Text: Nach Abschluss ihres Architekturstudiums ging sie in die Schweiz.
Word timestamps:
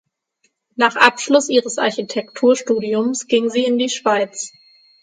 Nach 0.77 0.95
Abschluss 0.95 1.47
ihres 1.49 1.77
Architekturstudiums 1.77 3.27
ging 3.27 3.51
sie 3.51 3.65
in 3.65 3.77
die 3.77 3.89
Schweiz. 3.89 4.51